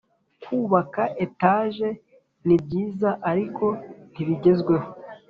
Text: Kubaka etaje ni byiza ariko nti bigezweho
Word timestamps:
Kubaka 0.43 1.03
etaje 1.25 1.87
ni 2.45 2.55
byiza 2.63 3.09
ariko 3.31 3.65
nti 4.11 4.21
bigezweho 4.27 4.87